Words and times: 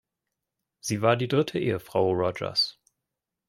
Sie 0.79 1.03
war 1.03 1.15
die 1.15 1.27
dritte 1.27 1.59
Ehefrau 1.59 2.09
Rogers. 2.13 2.79